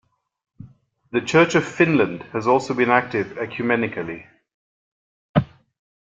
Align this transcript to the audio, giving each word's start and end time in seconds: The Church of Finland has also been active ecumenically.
The 1.11 1.21
Church 1.21 1.53
of 1.53 1.63
Finland 1.63 2.23
has 2.33 2.47
also 2.47 2.73
been 2.73 2.89
active 2.89 3.37
ecumenically. 3.37 4.25